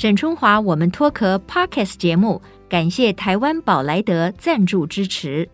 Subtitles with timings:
[0.00, 2.40] 沈春华，我们脱壳 Podcast 节目，
[2.70, 5.46] 感谢台湾宝莱德赞助支持。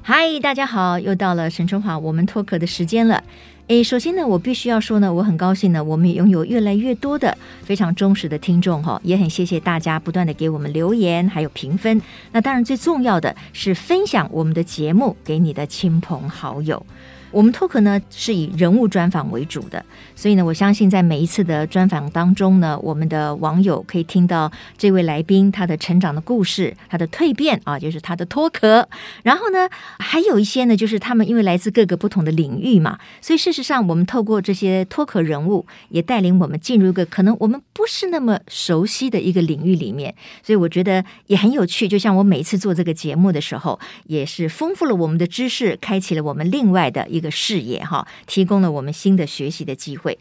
[0.00, 3.22] 嗨，大家好，又到了沈春华我们脱壳的时间了。
[3.66, 12.00] 诶，首先呢，我必须要说呢，我很高兴呢，我们拥有越来越多的非常忠实的听众哈，也很谢谢大家不断的给我们留言还有评分。
[12.32, 16.82] 那当然最重要的是分享我们的节目给你的亲朋好友。
[17.30, 19.82] 我们脱壳呢是以人物专访为主的，
[20.22, 28.88] 所以呢，我相信在每一次的专访当中呢，我们的网友可以听到这位来宾他的成长的故事，他的蜕变啊，就是他的脱壳。
[29.24, 40.14] 然后呢，还有一些呢，就是他们因为来自各个不同的领域嘛，所以事实上，我们透过这些脱壳人物，也带领我们进入一个可能我们不是那么熟悉的一个领域里面。
[40.44, 47.28] 所以我觉得也很有趣，就像我每一次做这个节目的时候，也是丰富了我们的知识，开启了我们另外的一个。
[47.32, 50.11] 视野哈，提供了我们新的学习的机会。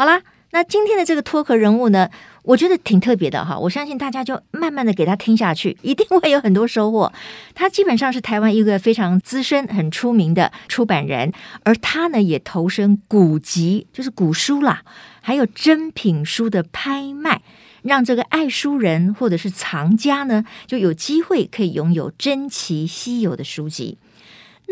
[0.00, 2.08] 好啦，那今天的这个脱壳人物呢，
[2.44, 3.58] 我觉得挺特别的哈。
[3.58, 7.12] 我相信大家就慢慢的给他听下去， 一定会有很多收获。
[7.54, 11.34] 他基本上是台湾一个非常资深、很出名的出版人，
[11.64, 14.80] 而他呢也投身古籍，就是古书啦，
[15.20, 17.42] 还有珍品书的拍卖，
[17.82, 23.98] 让这个爱书人或者是藏家呢就有机会可以拥有珍奇稀有的书籍。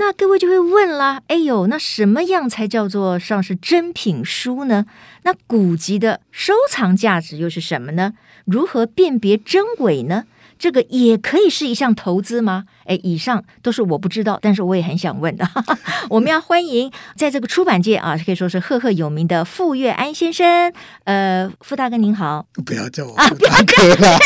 [0.01, 4.87] 那各位就会问了，哎呦，那什么样才叫做上是珍品书呢？
[5.23, 8.15] 那古籍的收藏价值又是什么呢？
[8.45, 10.25] 如何辨别真伪呢？
[10.59, 12.65] 这个也可以是一项投资吗？
[12.89, 15.47] 哎，以上都是我不知道，但是我也很想问的。
[16.09, 20.73] 我们要欢迎在这个出版界啊，可以说是赫赫有名的傅月安先生。
[21.05, 24.19] 呃，傅大哥您好，不要叫我傅大哥了，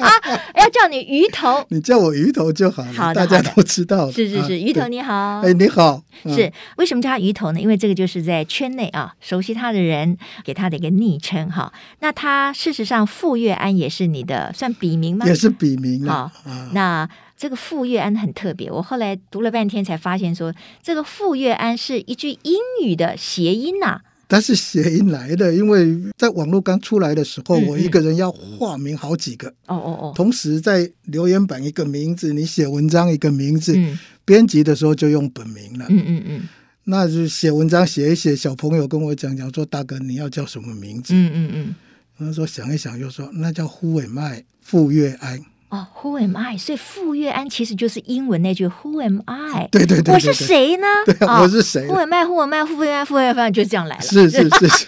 [0.56, 2.92] 要叫你鱼头， 你叫我鱼头就好了。
[2.94, 4.10] 好，大家都知道。
[4.10, 5.40] 是是是，鱼头你好。
[5.42, 6.02] 哎，你好。
[6.26, 7.60] 是为什么叫他鱼头呢？
[7.60, 11.70] 因为这个就是在圈内啊，熟悉他的人给他的一个昵称哈。
[12.00, 15.26] 那他事实上傅月安也是你的算笔名吗？
[15.26, 16.32] 也是笔名啊。
[16.72, 17.06] 那。
[17.36, 24.00] 这个傅月安很特别，我后来读了半天才发现说，说这个傅月安是一句英语的谐音呐、啊。
[24.26, 29.48] 它是谐音来的，因为在网络刚出来的时候，嗯嗯我一个人要化名好几个。
[29.66, 30.12] 哦哦哦。
[30.16, 35.86] 同时在留言板一个名字，你写文章一个名字，嗯、编辑的时候就用本名了。
[35.90, 36.48] 嗯嗯嗯。
[36.84, 41.12] 那就写文章写一写，小朋友跟我讲讲说，大哥你要叫什么名字？
[41.14, 41.74] 嗯嗯嗯。
[42.16, 45.44] 他说想一想，又说那叫呼尾麦傅月安。
[45.70, 46.56] 哦，Who am I？
[46.56, 49.68] 所以傅月安其实就是英文那句 Who am I？
[49.72, 50.86] 对对对，对，我是谁呢？
[51.06, 52.64] 对，啊，我是谁？Who am I？Who am I？
[52.64, 54.02] 傅月安，傅月安，就这样来了。
[54.02, 54.86] 是是是是，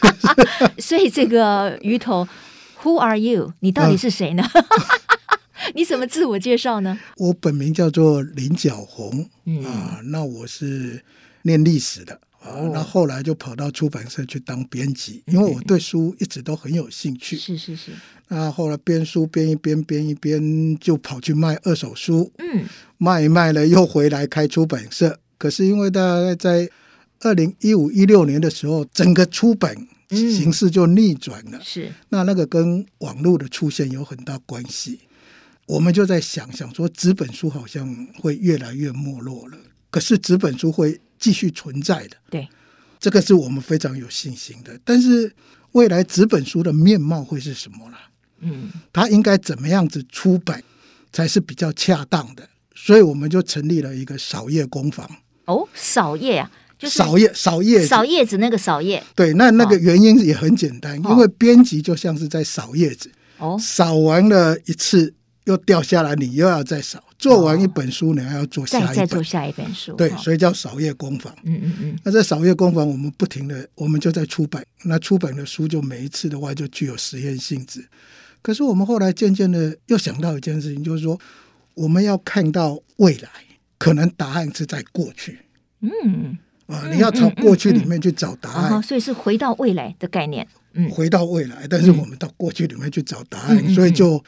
[0.78, 2.26] 所以这个鱼头
[2.82, 3.53] ，Who are you？
[3.60, 4.44] 你到底是谁呢？
[5.75, 6.97] 你怎么自我介绍呢？
[7.16, 11.03] 我本名叫做林角红，嗯啊，那我是
[11.43, 12.20] 念历史的。
[12.47, 17.37] 啊，那后来就跑到出版社去当编辑，因为我对书一直都很有兴趣。
[17.37, 17.91] 是是是。
[18.29, 22.33] 那后来编书编一编编一编，就跑去卖二手书。
[22.39, 22.65] 嗯。
[22.99, 25.19] 卖一卖了，又回来开出版社。
[25.37, 26.71] 可是因为大概在
[27.21, 29.77] 二零一五一六年的时候，整个出版
[30.09, 31.61] 形势就逆转了。
[31.62, 31.93] 是。
[32.09, 35.01] 那那个跟网络的出现有很大关系。
[35.67, 39.59] 我们就在想想说，纸本书好像会越来越没落了。
[39.97, 41.01] 可是纸本书会。
[41.19, 42.47] 继续存在的，对，
[43.01, 44.79] 这个是我们非常有信心的。
[44.84, 45.33] 但是
[45.73, 47.97] 未来纸本书的面貌会是什么呢？
[48.41, 50.62] 嗯，它应该怎么样子出版
[51.11, 52.47] 才是比较恰当的？
[52.75, 55.09] 所以我们就成立了一个扫叶工坊。
[55.47, 59.03] 哦，扫叶啊，就是扫叶，扫叶，扫叶子那个扫叶。
[59.15, 63.11] 对，那那个原因也很简单，哦，因为编辑就像是在扫叶子。
[63.39, 65.15] 哦，扫完了一次。
[65.47, 67.03] 又掉下来，你又要再扫。
[67.19, 69.93] 做完一本书，你还要做下一本，再做下一本书。
[69.94, 71.34] 对，所以叫扫叶工坊。
[71.44, 71.99] 嗯嗯嗯。
[72.04, 74.65] 那在扫叶工坊，我们不停的，我们就在出版。
[74.84, 77.87] 那出版的书，就每一次的话，就具有实验性质。
[78.43, 81.19] 可是我们后来渐渐的又想到一件事情，就是说，
[81.75, 83.29] 我们要看到未来，
[83.79, 85.38] 可能答案是在过去。
[85.81, 86.37] 嗯。
[86.67, 88.70] 啊，你要从过去里面去找答案。
[88.70, 88.82] 嗯嗯嗯嗯。
[88.82, 90.46] 所以是回到未来的概念。
[90.75, 90.91] 嗯。
[90.91, 94.23] 回到未来，但是我们到过去里面去找答案，嗯、所以就。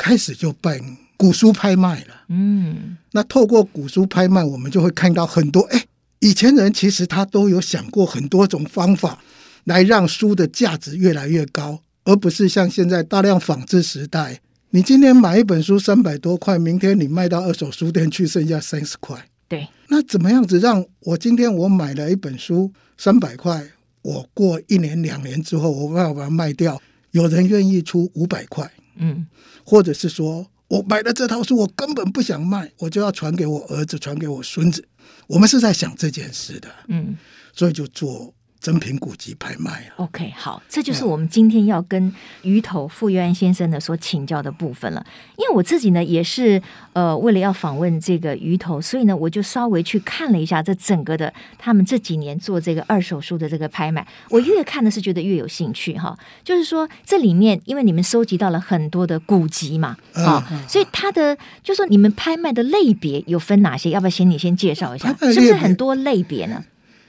[0.00, 0.78] 开始就办
[1.18, 5.84] 古书拍卖了，嗯，那透过古书拍卖，我们就会看到很多，哎，
[6.20, 9.18] 以前人其实他都有想过很多种方法
[9.64, 23.66] 来让书的价值越来越高，而不是像现在大量仿制时代，你今天买一本书三百多块，明天你卖到二手书店去剩下三十块，对，那怎么样子让我今天我买了一本书三百块，
[24.02, 26.80] 我过一年两年之后，我要把它卖掉，
[27.10, 28.70] 有人愿意出五百块。
[29.00, 29.26] 嗯，
[29.64, 34.86] 或者是说我买了这套书，我根本不想卖，我就要传给我儿子，传给我孙子。
[35.26, 37.16] 我们是在想这件事的，嗯，
[37.54, 39.90] 所以就做珍品古籍拍卖。
[39.96, 42.12] OK，好，这就是我们今天要跟
[42.42, 45.04] 鱼头傅幼安先生呢所请教的部分了。
[45.36, 46.60] 因为我自己呢也是
[46.92, 54.06] 呃为了要访问这个鱼头，所以呢我就稍微去看了一下这整个的他们这几年做这个二手书的这个拍卖。
[54.30, 63.90] 我越看呢是觉得越有兴趣哈，就是说这里面因为你们收集到了很多的古籍嘛，啊，所以它的就是说你们拍卖的类别有分哪些？
[63.90, 65.08] 要不要请你先介绍一下？
[65.20, 66.64] 是不是很多类别呢？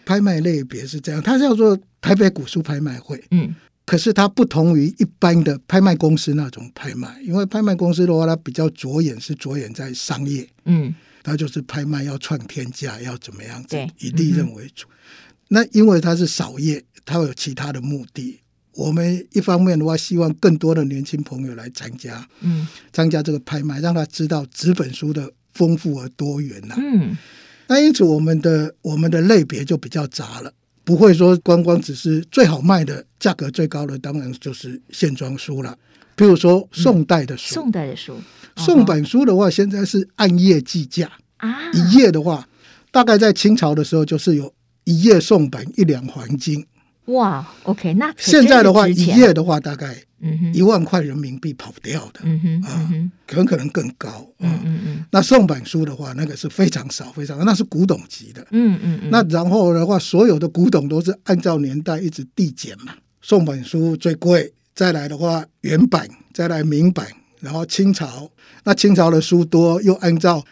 [0.10, 3.24] 拍卖类别是这样，它叫做台北古书拍卖会。
[3.30, 3.54] 嗯，
[3.86, 10.50] 可是它不同于一般的拍卖公司那种拍卖，因为拍卖公司的话，它比较着眼是着眼在商业。
[10.66, 14.88] 嗯，它就是拍卖要创天价，要怎么样子，以利润为主。
[14.88, 14.92] 嗯、
[15.50, 18.40] 那因为它是扫业，它会有其他的目的。
[18.74, 26.78] 我们一方面的话，希望更多的年轻朋友来参加，嗯，参加这个拍卖，让他知道纸本书的丰富而多元呐、啊。
[26.82, 27.16] 嗯。
[27.70, 30.52] 那因此，我们的我们的类别就比较杂了，
[30.84, 35.78] 不会说光光只是最好卖的、价格最高的，当然就是线装书了。
[36.16, 38.18] 比如说宋代的书，嗯、宋代的书，
[38.56, 41.12] 宋版书的话，现在是按页计价。
[41.38, 42.50] 啊，一页的话，
[42.92, 44.52] 大概在清朝的时候就是有
[44.86, 46.66] 一页宋版一两黄金。
[47.14, 49.96] 哇，OK，那现在的话，一页的话大概。
[50.54, 52.92] 一万块人民币跑不掉的，嗯哼，啊，
[53.26, 55.06] 很可能更高，嗯嗯嗯。
[55.12, 59.10] 那宋版书的话，那个是非常少，非常，那是古董级的，嗯嗯嗯。
[59.10, 62.94] 那然后的话，所有的古董都是按照年代一直递减嘛。
[63.22, 67.08] 宋版书最贵，再来的话原版，再来明版，
[67.40, 68.30] 然后清朝，
[68.66, 70.44] 那清朝的书多，又按照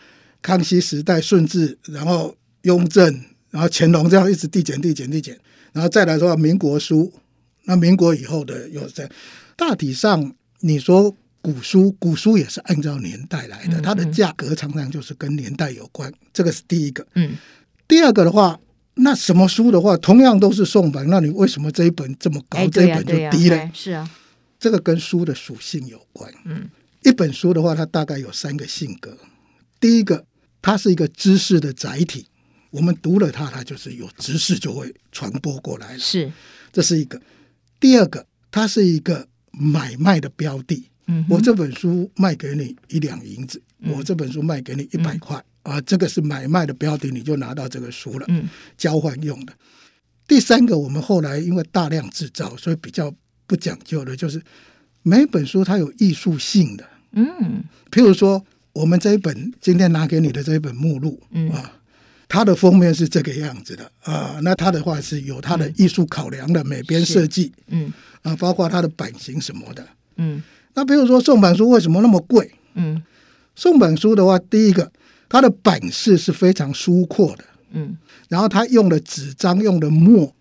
[0.42, 3.06] 康熙时代顺治，然后雍正，
[3.50, 5.38] 然后乾隆这样一直递减递减递减，
[5.74, 7.12] 然后再来的话民国书，
[7.66, 9.12] 那民国以后的又这样。
[9.56, 17.06] 大体上，你说古书，古书也是按照年代来的，它的价格常常就是跟年代有关，这个是第一个。
[17.16, 17.36] 嗯，
[17.88, 18.60] 第二个的话，
[18.96, 23.72] 那什么书的话，同样都是宋版，那你为什么这一本这么高，这一本就低了？
[23.74, 24.10] 是啊，
[24.60, 26.32] 这个跟书的属性有关。
[26.46, 26.70] 嗯，
[27.04, 29.18] 一本书的话，它大概有三个性格。
[29.80, 30.26] 第一个，
[30.62, 32.28] 它是一个知识的载体，
[32.78, 36.00] 我们读了它，它就是有知识就会传播过来了。
[36.00, 36.32] 是，
[36.72, 37.20] 这是一个。
[37.80, 39.28] 第二个，它是一个。
[39.60, 48.48] 买卖的标的，嗯，我这本书卖给你一两银子，嗯，我这本书卖给你一百块，嗯，啊，这个是买卖的标的，你就拿到这个书了，嗯，
[48.78, 49.54] 交换用的。
[50.28, 53.12] 第三个，我们后来因为大量制造，所以比较
[53.48, 54.40] 不讲究的，就是
[55.02, 61.77] 每本书它有艺术性的，嗯，譬如说我们这一本今天拿给你的这一本目录，嗯啊。
[62.28, 67.92] 它的封面是这个样子的啊，那它的话是有它的艺术考量的美编设计，嗯。
[68.24, 69.88] 啊，包括它的版型什么的，
[70.18, 70.44] 嗯，
[70.74, 72.52] 那比如说宋版书为什么那么贵？
[72.74, 73.02] 嗯，
[73.56, 74.92] 宋版书的话，第一个
[75.30, 77.98] 它的版式是非常疏阔的，嗯，
[78.28, 80.36] 然后它用的纸张用的墨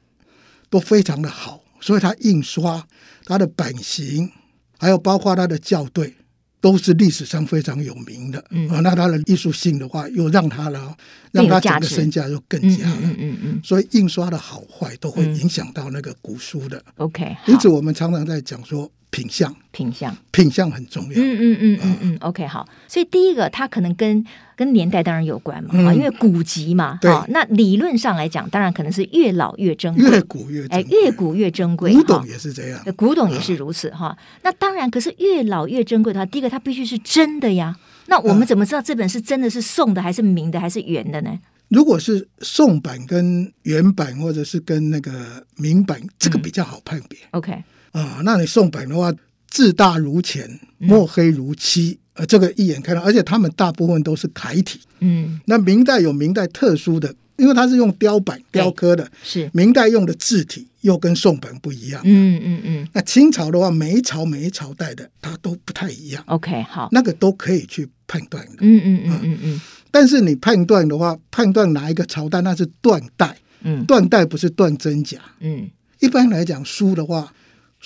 [0.69, 2.85] 都非常的好，所以它印刷
[3.25, 4.33] 它的版型，
[4.79, 6.17] 还有包括它的校对。
[6.66, 10.96] 都是历史上非常有名的，嗯，啊，那它的艺术性的话，又让它了，
[11.30, 16.82] 让它整个身价又更加了，嗯嗯嗯，嗯，所以印刷的好坏都会影响到那个古书的。
[16.96, 21.11] OK，因此我们常常在讲说品相，品相，品相很重要。
[21.11, 24.25] 嗯嗯嗯嗯嗯，OK，好，所以第一个它可能跟。
[24.56, 31.92] 跟年代当然有关嘛，啊、嗯，因为古籍嘛，对，那理论上来讲，当然可能是越老越珍贵，越古越哎，越古越珍贵。
[31.92, 34.19] 古董也是这样，古董也是如此哈、啊。
[34.45, 37.76] 那当然，可是越老越珍贵的话，第一个它必须是真的呀。
[38.07, 41.38] 那我们怎么知道这本是真的是宋的，还是明的，还是元的呢？
[41.69, 47.19] 如果是宋版跟元版，或者是跟那个明版，这个比较好判别。
[47.25, 47.62] 嗯、OK
[47.99, 49.12] 啊，那你宋本的话，
[49.49, 51.93] 字大如钱，墨黑如漆。
[51.93, 54.81] 嗯呃，这个一眼看到，而且他们大部分都是楷体。
[55.00, 62.00] 嗯，那明代有明代特殊的，因为它是用雕版雕刻的，是明代用的字体又跟宋本不一样。
[62.07, 62.88] 嗯嗯嗯。
[62.95, 66.25] 那清朝的话，每一朝每一朝代的它都不太一样。
[66.29, 68.57] OK，好，那个都可以去判断的。
[68.61, 69.61] 嗯嗯嗯嗯嗯。
[69.91, 73.37] 但是你判断的话，判断哪一个朝代，那是断代。
[73.61, 75.19] 嗯，断代不是断真假。
[75.41, 75.69] 嗯，
[76.00, 77.31] 一般来讲，书的话，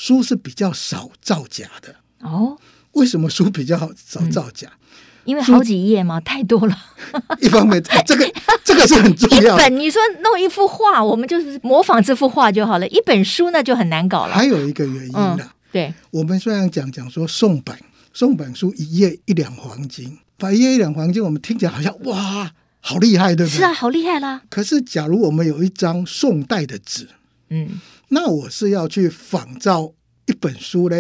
[0.01, 1.97] 书是比较少造假的。
[2.21, 2.57] 哦。
[2.93, 4.67] 为什么书比较少造假？
[4.69, 4.81] 嗯，
[5.27, 6.75] 因为好几页嘛，太多了。
[7.41, 8.33] 一方面，这个
[8.65, 9.63] 这个是很重要的。
[9.63, 12.89] 一本你说弄一幅画，我们就是模仿这幅画就好了。
[12.89, 14.33] 一本书那就很难搞了。
[14.35, 17.79] 还有一个原因呢，嗯，对，我们虽然讲讲说宋版，
[18.15, 23.59] 宋版书一页一两黄金，把一页一两黄金，我们听起来好像哇，好厉害，对不对？
[23.59, 24.41] 是啊，好厉害啦。
[24.49, 27.07] 可是，假如我们有一张宋代的纸，
[27.51, 27.81] 嗯，
[28.11, 29.93] 那我是要去仿造
[30.27, 30.97] 一本书呢。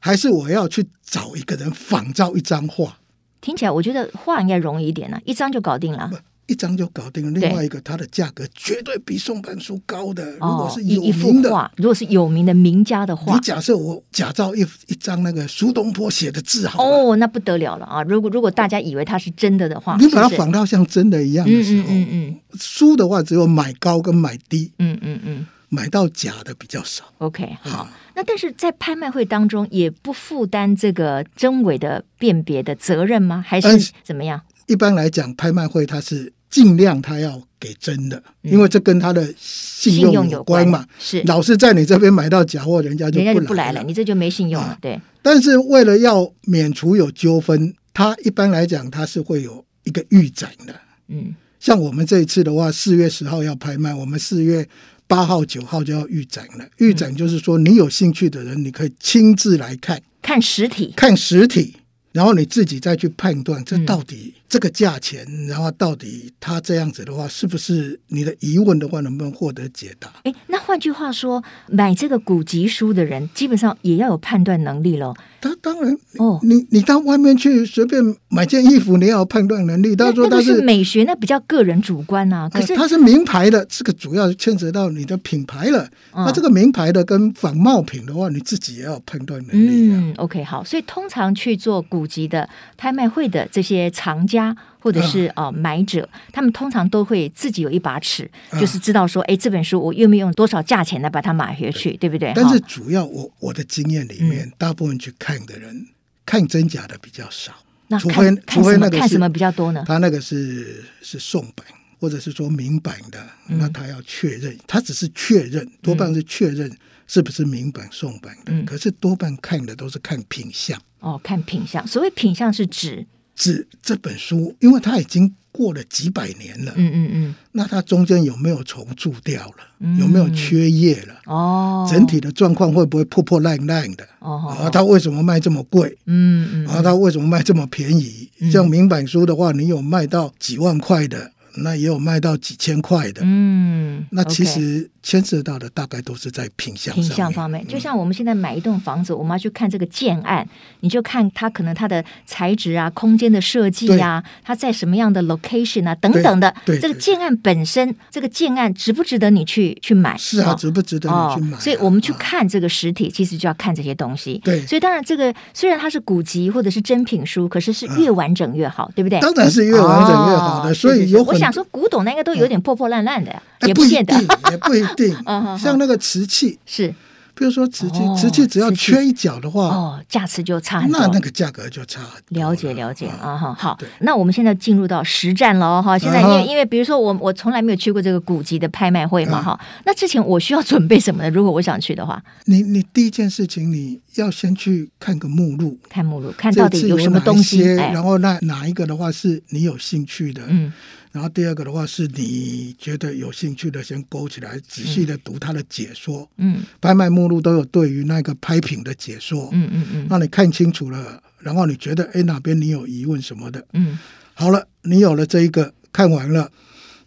[0.00, 2.98] 还是我要去找一个人仿造一张画？
[3.40, 6.10] 听起来我觉得画应该容易一点呢，一张就搞定了。
[6.48, 7.40] 一张就搞定了。
[7.40, 10.32] 另外一个，它的价格绝对比宋版书高的。
[10.32, 18.02] 如果是有名的，哦、如果是有名的名家的话，你假设我假造一一张那个苏东坡写的字好，哦，那不得了了啊！
[18.02, 27.04] 如果如果大家以为它是真的的话，你把它仿到像真的一样的时候，嗯嗯，嗯，嗯，书的话只有买高跟买低，嗯嗯嗯，买到假的比较少。
[27.18, 27.88] OK，好。
[27.90, 33.42] 嗯那但是在拍卖会当中也不负担这个真伪的辨别的责任吗？
[33.44, 34.38] 还是怎么样？
[34.66, 40.86] 一般来讲，拍卖会它是尽量它要给真的，因为这跟他的信用有关嘛。
[40.98, 44.76] 是老是在你这边买到假货，人家就人家就不来了，你这就没信用了。
[44.82, 45.00] 对。
[45.22, 50.74] 但是为了要免除有纠纷，它一般来讲它是会有一个预展的。
[51.08, 54.68] 嗯，像我们这一次的话，四月十号要拍卖，我们四月。
[55.06, 56.66] 八号、九号就要预展了。
[56.78, 61.76] 预展就是说，你有兴趣的人，你可以亲自来看，看实体，看实体，
[62.12, 64.34] 然后你自己再去判断这到底。
[64.48, 70.12] 这个价钱，然后到底他这样子的话，是不是你的疑问的话，能不能获得解答？
[70.24, 75.14] 哎，那换句话说，买这个古籍书的人，基本上也要有判断能力喽。
[75.42, 79.96] 他当然哦，你你到外面去随便买件衣服，你要有判断能力。
[79.96, 82.48] 他说他是，是美学，那比较个人主观啊。
[82.48, 85.88] 可是、呃、他是名牌的，这个主要牵扯到你的品牌了。
[86.14, 89.98] 那、嗯、这个名牌的跟仿冒品的话，你自己也要有判断能力、啊。
[89.98, 90.62] 嗯，OK，好。
[90.62, 94.56] 所以通常去做古籍的拍卖会的这些藏家。
[94.82, 102.32] 或者是呃买者，他们通常都会自己有一把尺，啊、就是知道说，哎，这本书我愿不用多少价钱来把它买回去，对，对不对？
[102.34, 105.86] 但是主要我我的经验里面，嗯、大部分去看的人
[106.26, 107.52] 看真假的比较少，
[107.86, 109.84] 那除非除非那个看什么比较多呢？
[109.86, 111.64] 他那个是是宋版，
[112.00, 116.68] 或者是说明版的，嗯、那他要确认，他只是确认，多半是确认
[117.06, 120.76] 是不是明版宋版的，嗯、可是多半看的都是看品相。
[120.98, 123.06] 哦，看品相，所谓品相是指。
[123.34, 129.56] 指这本书，因为它已经过了几百年了，嗯嗯嗯，那它中间有没有重蛀掉了？
[129.80, 131.14] 嗯、有没有缺页了？
[131.26, 134.06] 哦，整体的状况会不会破破烂烂的？
[134.20, 135.96] 哦，啊，它为什么卖这么贵？
[136.06, 138.30] 嗯嗯，啊，它为什么卖这么便宜？
[138.40, 141.32] 嗯、像明版书的话，你有卖到几万块的？
[141.56, 147.66] 那也有卖到几千块的，嗯，那其实牵涉到的大概都是在品相品相方面。
[147.66, 150.48] 就像我们现在买一栋房子，我们要去看这个建案，
[150.80, 156.54] 你就看它可能它的材质啊、空间的设计啊，它在什么样的 location 啊等等的。
[156.64, 160.16] 对，这个建案本身，这个建案值不值得你去去买？
[160.16, 161.58] 是啊，值不值得你去买？
[161.58, 164.40] 所以我们去看这个实体，其实就要看这些东西。
[164.42, 169.20] 对，所以当然这个虽然它是古籍或者是真品书，可是是越完整越好，对不对？
[169.20, 170.72] 当然是越完整越好的。
[170.72, 174.14] 所以有很想说，古董那应该都有点破破烂烂的呀，嗯、也不见得，
[174.50, 175.14] 也不一定。
[175.58, 176.58] 像那个瓷器。
[176.64, 176.94] 是。
[177.34, 182.38] 比如说瓷器，瓷器只要缺一角的话，哦，价值就差很多，那那个价格就差很多。
[182.38, 185.98] 了解了解啊哈，好，那我们现在进入到实战了哈。
[185.98, 191.30] 现在因为因为比如说我我从来没有去过这个古籍的拍卖会嘛哈，那之前我需要准备什么呢？
[191.30, 200.72] 如果我想去的话，你你第一件事情你要先去看个目录，看目录，看到底有什么东西，然后那哪一个的话是你有兴趣的，嗯。
[201.12, 206.26] 然后第二个的话是你觉得有兴趣的，先勾起来，仔细的读它的解说。
[206.38, 209.50] 嗯，拍卖目录都有对于那个拍品的解说。
[209.52, 213.62] 嗯嗯嗯，那你看清楚了，然后你觉得哎哪边你有疑问什么的？
[213.74, 213.98] 嗯，
[214.32, 216.50] 好了，你有了这一个看完了，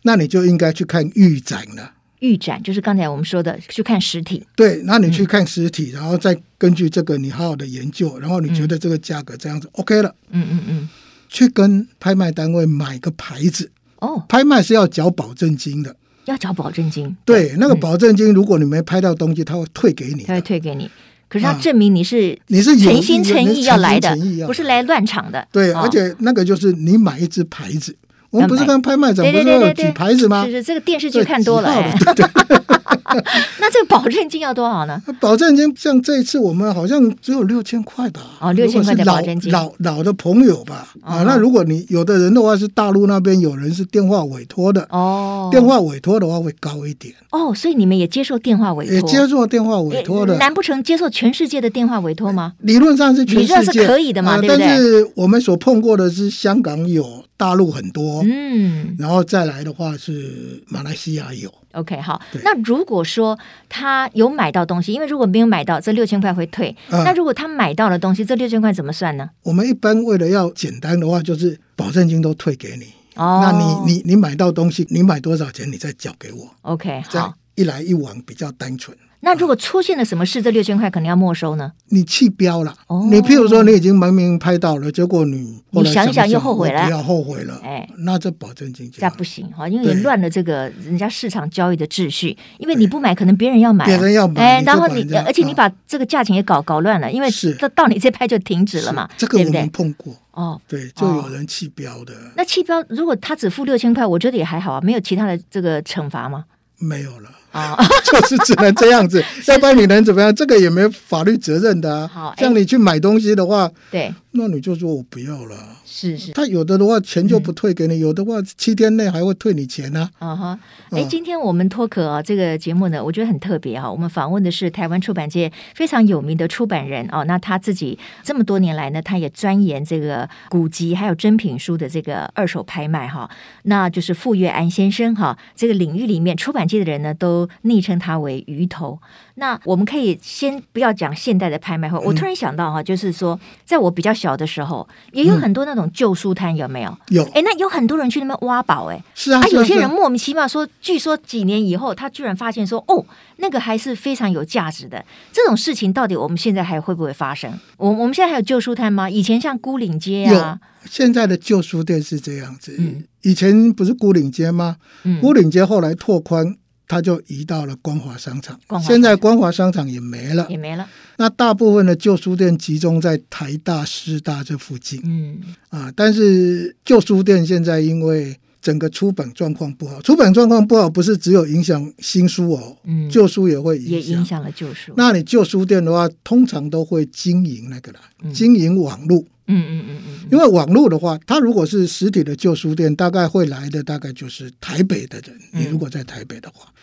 [0.03, 1.93] 那你就应该去看预展了。
[2.19, 4.45] 预展就是刚才我们说的去看实体。
[4.55, 10.15] 对，那你去看实体，嗯、然后再根据这个你好好的研究，然后你觉得这个价格这样子、嗯、OK 了。
[10.31, 10.89] 嗯嗯嗯，
[11.29, 13.69] 去跟拍卖单位买个牌子。
[13.99, 15.95] 哦，拍卖是要缴保证金的，
[16.25, 17.15] 要缴保证金。
[17.25, 20.89] 对，对那个保证金，如果你没拍到东西，他会退给你，他会退给你。
[21.27, 25.45] 可是他证明你是、啊、你是诚心诚意要来的，不是来乱场的。
[25.51, 27.95] 对，哦、而且那个就是你买一只牌子。
[28.35, 30.45] 我们不是看拍卖展不是要举牌子吗？
[30.45, 31.71] 是是，这个电视剧看多了。
[33.59, 35.01] 那这个保证金要多少呢？
[35.19, 38.21] 保证金像这一次我们好像只有六千块吧？
[38.39, 39.51] 哦，六千块的保证金。
[39.51, 40.93] 老老的朋友吧？
[41.01, 48.95] 啊，那如果你有的人的话是大陆那边有人是电话委托的哦，电话委托的话会高一点哦，所以你们也接受电话委托？
[48.95, 50.37] 也接受电话委托的？
[50.37, 52.53] 难不成接受全世界的电话委托吗？
[52.59, 54.37] 理论上是全世界可以的嘛？
[54.37, 54.65] 对不对？
[54.65, 57.25] 但是我们所碰过的是香港有。
[57.37, 61.53] 大陆很多，嗯，然后再来的话是马来西亚有。
[61.73, 62.21] OK，好。
[62.45, 63.37] 那如果说
[63.69, 66.75] 他有买到东西，因为如果没有买到，这六千块会退。
[66.89, 69.29] 嗯、那如果他买到了东西，这六千块怎么算呢？
[69.43, 72.87] 我们一般为了要简单的话，就是保证金都退给你。
[73.15, 76.49] 哦，那你你你买到东西，你买多少钱，你再缴给我。
[76.63, 78.97] OK，好，这样一来一往比较单纯。
[79.25, 81.71] 那如果出现了什么事，这六千块可能要没收呢？
[81.89, 97.27] 你弃标了，哦、你譬如说你已经明明拍到了，结果你你想一想又后悔了，不要后悔了，哎，那这保证金这不行哈，因为你乱了这个人家市场交易的秩序，因为你不买，可能别人要买，别人要买，哎，然后你而且你把这个价钱也搞搞乱了，因为
[97.57, 100.13] 到到你这拍就停止了嘛，这个我们碰过。
[100.33, 102.13] 哦，对，就有人弃标的。
[102.35, 106.45] 那弃标如果他只付六千块，我觉得也还好啊，没有其他的这个惩罚吗？
[106.77, 107.29] 没有了。
[107.55, 110.33] 啊， 就是只能这样子， 要不然你能怎么样？
[110.35, 112.07] 这个也没有法律责任的啊。
[112.07, 115.55] 好，像你去买东西的话，对，那你就说我不要了。
[115.85, 120.09] 是是，他有的的话钱就不退给你，有的话七天内还会退你钱呢。
[120.19, 120.59] 啊哈，
[120.91, 123.89] 哎，今天我们脱壳啊这个节目呢，我觉得很特别哈。
[123.89, 133.29] 我们访问的是台湾出版界非常有名的出版人哦，那他自己这么多年来呢，他也钻研这个古籍还有珍品书的这个二手拍卖哈。
[133.63, 138.99] 那就是傅月安先生哈，这个领域里面出版界的人呢都昵称它为鱼头。
[139.35, 145.89] 那我们可以先不要讲现代的拍卖会，我突然想到哈，就是说在我比较小的时候，也有很多那种。
[145.93, 146.97] 旧书摊有没有？
[147.09, 153.05] 有哎，那有很多人去那边挖宝哎，是啊，有些人莫名其妙说，据说几年以后，他居然发现说，哦，
[153.37, 155.05] 那个还是非常有价值的。
[155.31, 157.57] 这种事情到底我们现在还会不会发生？
[157.77, 159.09] 我我们现在还有旧书摊吗？
[159.09, 160.59] 以前像孤岭街啊，
[160.89, 162.75] 现在的旧书店是这样子。
[162.77, 164.77] 嗯，以前不是孤岭街吗？
[165.03, 166.57] 嗯，牯岭街后来拓宽。
[166.87, 170.87] 他就移到了光华商场，现在光华商场也没了，也没了。
[171.17, 175.41] 那大部分的旧书店集中在台大、师大这附近，嗯。
[175.69, 184.93] 啊，但是旧书店现在因为整个出版状况不好，出版状况不好不是只有影响新书哦，嗯，旧书也会影响，也影响了旧书。
[184.97, 189.23] 那你旧书店的话，通常都会经营那个啦，嗯、经营网络。
[189.47, 195.39] 嗯嗯嗯嗯，因为网络的话，它如果是实体的旧书店，大概会来的大概就是台北的人。
[195.51, 196.73] 你如果在台北的话，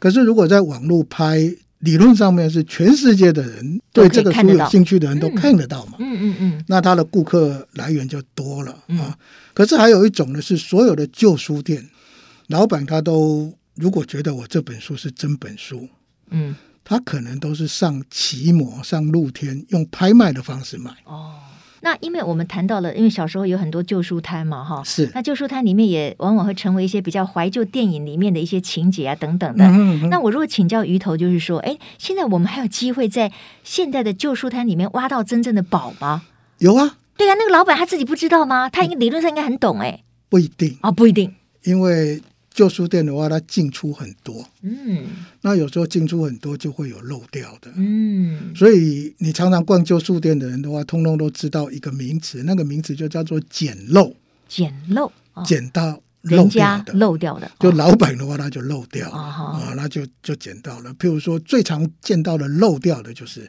[0.00, 1.38] 可是如果在网络拍，
[1.78, 5.92] 理论上面是全世界的人对这个书有兴趣的人都看得到嘛。
[6.00, 9.16] 嗯嗯嗯，那他的顾客来源就多了啊。
[9.54, 11.88] 可是还有一种呢，是所有的旧书店
[12.48, 15.88] 老板他都如果觉得我这本书是真本书，
[16.30, 21.34] 嗯，他可能都是上奇摩、上露天用拍卖的方式卖哦。
[21.82, 25.10] 那因为我们谈到了，因为小时候有很多旧书摊嘛，哈，是。
[25.14, 29.64] 那旧书摊里面也往往会成为一些比较怀旧电影里面的一些情节啊等等的。
[29.64, 30.08] 嗯嗯。
[30.10, 33.32] 那我如果请教鱼头，就是说，哎，现在我们还有机会在
[33.64, 36.22] 现在的旧书摊里面挖到真正的宝吗？
[36.58, 36.96] 有啊。
[37.16, 38.68] 对啊，那个老板他自己不知道吗？
[38.68, 40.02] 他应该理论上应该很懂哎。
[40.28, 42.20] 不一定啊，不一定，因为。
[42.52, 45.06] 旧书店的话，它进出很多，嗯，
[45.42, 54.12] 那有时候进出很多就会有漏掉的，嗯，所以你常常逛旧书店的人的话，通通都知道一个名词，那个名词就叫做捡漏，
[54.48, 55.10] 捡漏，
[55.44, 56.92] 捡到漏掉的。
[56.94, 60.92] 漏掉的，就老板的话，他就漏掉啊，那就就捡到了。
[60.94, 63.48] 譬如说，最常见到的漏掉的就是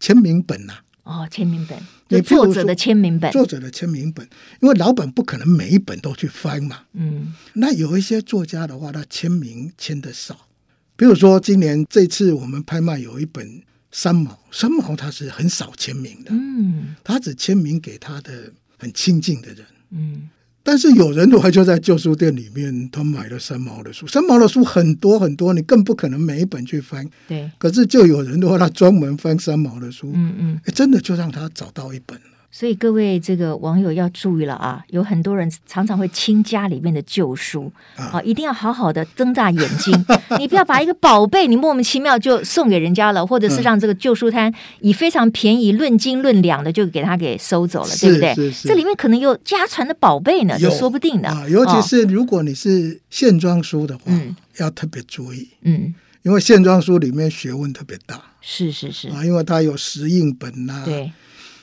[0.00, 0.82] 签名本呐、啊。
[1.04, 4.24] 哦，签名本，就作者的签名本，作者的签名本，
[4.60, 6.80] 因为老本不可能每一本都去翻嘛。
[6.92, 10.46] 嗯，那有一些作家的话，他签名签的少。
[10.94, 20.30] 比如说，今年这次我们拍卖有一本三毛，三毛他是很少签名的，嗯，他只签名给他的很亲近的人，嗯。
[20.62, 27.04] 但是有人的话就在旧书店里面，他买了三毛的书，三毛的书很多很多，你更不可能每一本去翻。
[27.26, 27.50] 对。
[27.58, 32.18] 可是就有人的话，他专门翻三毛的书，嗯嗯，真的就让他找到一本。
[32.54, 34.84] 所以各位这个网友要注意了啊！
[34.90, 40.04] 有很多人常常会清家里面的旧书啊，一定要好好的睁大眼睛，
[40.38, 48.52] 你不要把一个宝贝你莫名其妙就送给人家了，或者是让这个旧书摊以非常便宜论斤论两的就给他给收走了，对不对？
[48.62, 51.48] 这里面可能有家传的宝贝呢，就说不定的啊。
[51.48, 61.10] 尤其是如果你是线装书的话，嗯，要特别注意，嗯，因为线装书里面学问特别大，是是是啊，因为它有石印本呐，对。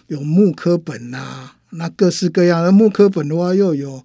[0.09, 4.03] 有木刻本呐、啊，那各式各样的木刻本的话，又有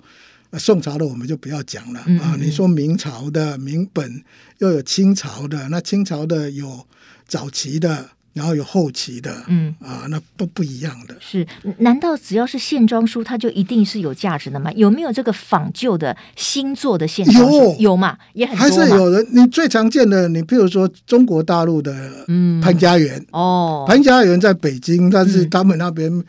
[0.52, 2.36] 宋朝的，我们就不要讲了啊。
[2.38, 4.22] 你说明朝的明本，
[4.58, 6.86] 又有清朝的，那清朝的有
[7.26, 8.10] 早期的。
[8.34, 11.16] 然后有后期的，嗯啊，那都不一样的。
[11.20, 11.46] 是，
[11.78, 14.70] 难道只要是线装书，它就一定是有价值的吗？
[14.72, 17.56] 有没有这个仿旧的新做的线装书？
[17.56, 18.18] 有有嘛？
[18.34, 19.26] 也很多还是有人。
[19.30, 21.94] 你最常见的，你譬如说中国大陆的，
[22.28, 26.12] 嗯，潘家园哦，潘家园在北京，但是他们那边。
[26.12, 26.24] 嗯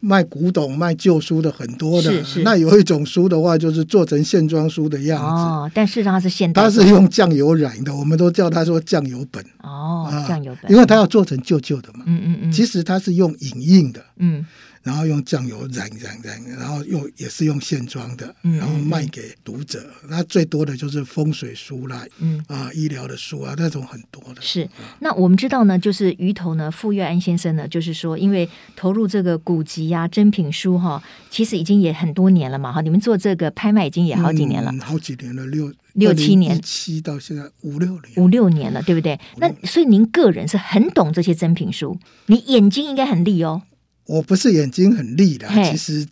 [0.00, 5.42] 卖古董、卖旧书的很多的，是是，那有一种书的话，就是做成线装书的样子。
[5.42, 9.44] 哦，但事实上它是现代，它是用酱油染的，我们都叫它说酱油本。
[9.62, 12.04] 哦，酱油本，因为它要做成旧旧的嘛。
[12.06, 12.52] 嗯嗯嗯。
[12.52, 14.02] 其实它是用影印的。
[14.16, 14.44] 嗯。
[14.82, 19.84] 然后用酱油染染染，然后用也是用线装的，然后卖给读者。
[20.08, 24.40] 那最多的就是风水书啦，嗯啊，医疗的书啊，那种很多的。
[24.40, 24.68] 是，
[25.00, 39.20] 那我们知道呢，就是鱼头呢，傅月安先生呢，就是说，因为投入这个古籍呀、啊、珍品书哈，其实已经也很多年了嘛，哈，你们做这个拍卖已经也好几年了，嗯、好几年了，六六七年，七到现在五六年，五六年了，对不对？
[39.36, 43.62] 那所以您个人是很懂这些珍品书，你眼睛应该很利哦。
[44.10, 46.04] 我不是眼睛很利的，其实，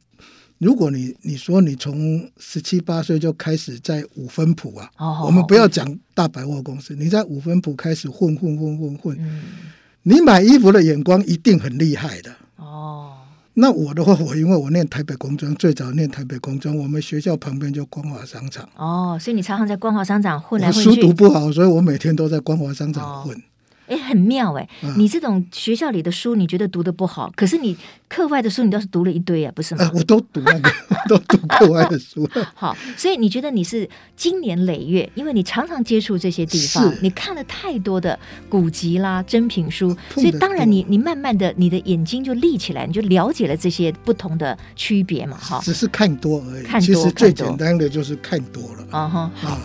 [0.59, 9.43] 如果你你说你从十七八岁就开始在五分埔啊，哦、我们不要讲大百货公司，你在五分埔开始混混混混混，嗯、
[10.05, 12.33] 你买衣服的眼光一定很厉害的。
[12.55, 13.15] 哦，
[13.55, 18.69] 那我的话，我因为我念台北工专，最早念台北工专，我们学校旁边就光华商场。
[18.77, 20.89] 哦，所以你常常在光华商场混来混去。
[20.89, 23.37] 我书读不好，所以我每天都在光华商场混。
[23.37, 23.41] 哦
[23.89, 24.69] 哎，很妙哎！
[24.97, 27.77] 你这种学校里的书，你觉得读的不好，可是你
[28.09, 29.91] 课外的书，你倒是读了一堆啊，不是吗？
[29.95, 30.43] 我都读，
[31.09, 32.29] 都读课外的书。
[32.55, 45.61] 好，所以你觉得你是经年累月，因为你常常接触这些地方，你看了太多的古籍啦、珍品书，所以当然你你慢慢的你的眼睛就立起来，你就了解了这些不同的区别嘛，哈。
[45.63, 48.87] 只是看多而已，看多其实最简单的就是看多了。
[48.91, 49.59] 啊哈，好。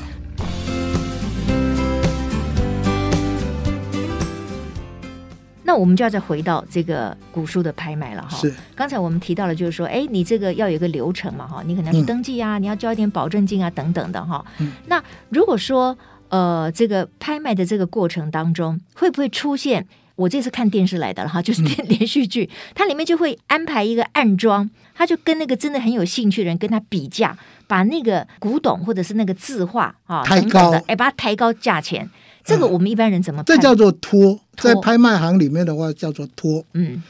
[5.64, 8.38] 那我们就要再回到这个古书的拍卖了哈。
[8.38, 8.54] 是。
[8.76, 14.46] 刚才我们提到了，就是说，哎，你这个要有一个流程嘛哈，你可能要去登记啊，嗯、你要交一点保证金啊，等等的哈。
[14.60, 14.74] 嗯。
[14.88, 15.98] 那如果说，
[16.30, 19.88] 呃，这个拍卖的这个过程当中，会不会出现？
[20.16, 32.08] 我这次看电视来的了哈， 就是连连续剧，嗯、它里面就会安排一个暗装，他就跟那个真的很有兴趣的人跟他比价，把那个古董或者是那个字画啊，抬高，哎，把它抬高价钱。
[32.44, 33.44] 这个我们一般人怎么？
[33.44, 36.66] 这叫做托，在拍卖行里面的话叫做托。
[36.74, 37.02] 嗯，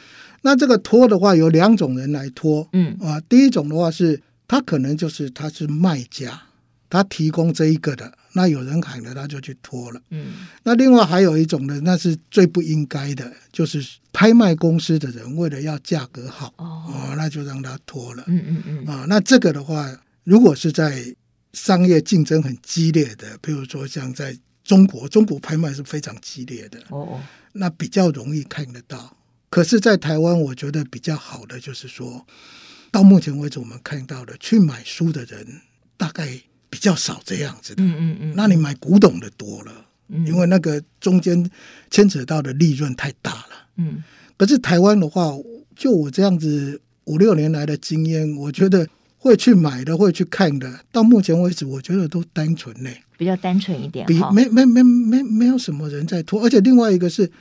[0.42, 2.68] 那这个托的话有两种人来托。
[2.74, 6.42] 嗯啊，第一种的话是他可能就是他是卖家，
[6.90, 10.00] 他提供这一个的，那有人喊了他就去托了。
[10.12, 18.24] 嗯，那另外还有一种呢，那是最不应该的，就是拍卖公司的人为了要价格好哦，那就让他托了。
[18.28, 19.92] 嗯嗯嗯啊，那这个的话，
[20.24, 21.04] 如果是在
[21.54, 27.22] 商业竞争很激烈的，比如说像在中国中国拍卖是非常激烈的哦哦，
[27.54, 29.18] 那比较容易看得到。
[29.50, 32.26] 可是，在台湾，我觉得比较好的就是说，
[32.92, 35.46] 到目前为止我们看到的去买书的人
[35.96, 37.84] 大概比较少这样子的。
[37.84, 38.34] 嗯嗯嗯。
[38.36, 41.48] 那你买古董的多了，因为那个中间
[41.92, 43.68] 牵扯到的利润太大了。
[43.76, 44.04] 嗯。
[44.36, 45.32] 可是台湾的话，
[45.76, 48.88] 就我这样子五六年来的经验，我觉得
[49.24, 52.90] 会去买的、会去看的，到目前为止，我觉得都单纯呢。
[53.18, 57.32] 比较单纯一点，比没没没没没有什么人在拖，而且另外一个是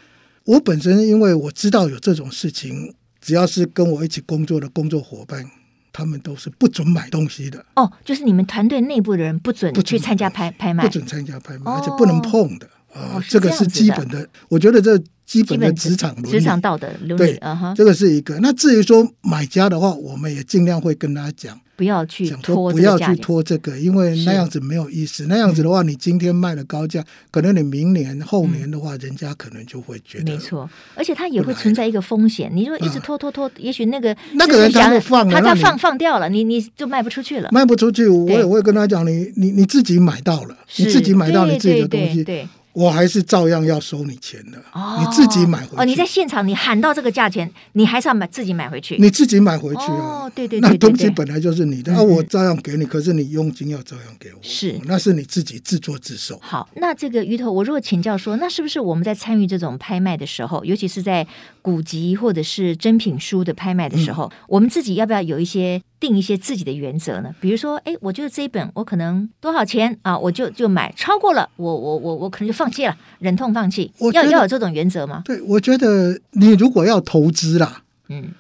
[0.45, 5.45] 我本身，因为我知道有这种事情，只要是跟我一起工作的工作伙伴，
[5.93, 7.67] 他们都是不准买东西的。
[7.75, 14.29] 哦，就是你们团队内部的人不准去参加拍拍卖，不准参加拍卖，而且不能碰的啊，这个是基本的。
[14.49, 15.03] 我觉得这。
[15.25, 17.41] 基本的职场职场道德伦理，对，
[17.75, 18.39] 这个是一个。
[18.41, 25.27] 那至于说买家的话，我们也尽量会跟他讲，不要去拖，不要去拖这个，因为那样子没有意思。
[25.27, 30.71] 那样子的话，你今天卖了高价，可能你明年后年的话，人家可能就会觉得没错。
[30.95, 38.07] 而且它也会存在一个风险，你说一直拖拖拖，也许那个那个人他会放，他再放放掉了，你你就卖不出去了，卖不出去。
[38.07, 42.47] 我也会跟他讲，你你你自己买到了，你自己买到你自己的东西，对。
[42.73, 45.77] 我还是照样要收你钱的，哦、你自己买回去。
[45.77, 48.97] 哦，你在现场你喊到这个价钱，你还是要买自己买回去。
[48.99, 54.39] 你自己买回去哦，对对对，那东西本来就是你的，那、嗯啊、我照样给你，可是你佣金要照样给我。
[54.43, 56.39] 是，那是你自己自作自受。
[56.41, 61.27] 好，那这个鱼头，我如果请教说，那是不是我们在参与这种拍卖的时候，尤其是在
[61.61, 65.83] 古籍或者是珍品书的拍卖的时候，嗯、我们自己要不要有一些？
[66.03, 67.33] 定一些自己的原则呢？
[67.41, 73.93] 比如说，哎，我觉得这一本我可能多少钱啊，我就就买，超过了，我我我我可能就放弃了，忍痛放弃。
[74.13, 75.23] 要要有这种原则吗？
[75.25, 78.33] 对，我觉得你如果要投资啦，嗯，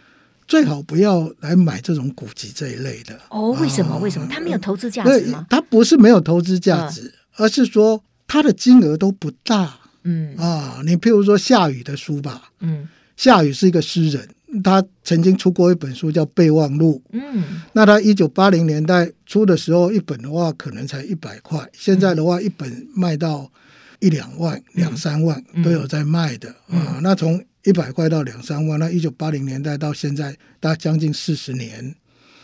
[0.48, 3.16] 最好不要来买这种古籍这一类的。
[3.28, 3.96] 哦，为什么？
[3.98, 4.26] 为什么？
[4.28, 5.46] 它没有投资价值吗？
[5.48, 9.78] 它不是没有投资价值，而是说它的金额都不大。
[10.02, 14.28] 嗯啊，你譬如说夏雨的书吧，嗯，夏雨是一个诗人。
[14.62, 23.50] 他曾经出过一本书叫《备忘录》，嗯，那他一九八零年代出的时候，一本的话可能才一百块，现在的话一本卖到
[24.00, 26.98] 一两万、两三万都有在卖的啊。
[27.02, 31.94] 那从一百块到两三万，那一九八零年代到现在，大概将近四十年，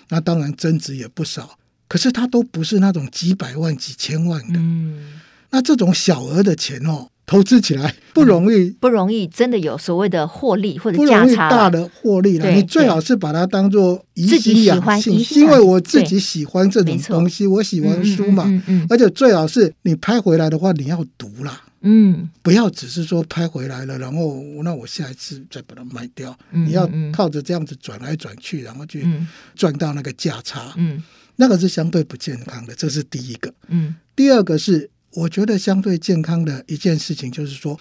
[0.09, 1.59] 那当然增值也不少。
[1.89, 7.09] 可是它都不是那种几百万、几千万的，嗯，那这种小额的钱哦。
[7.29, 12.51] 投资起来不容易，不容易，真的有所谓的获利或者价差，大的获利了。
[12.51, 18.51] 你最好是把它当做怡心养性，因为我自己喜欢这种东西，我喜欢书嘛。
[18.89, 26.35] 而且最好是你拍回来的话，你要读啦，嗯，不要只是说拍回来了，然后那我下一次再把它卖掉。
[26.51, 29.07] 你要靠着这样子转来转去，然后去
[29.55, 31.03] 赚到那个价差，嗯，
[31.37, 32.75] 那个是相对不健康的。
[32.75, 34.89] 这是第一个，嗯，第二个是。
[35.15, 37.79] 我觉得相对健康的一件事情就是说，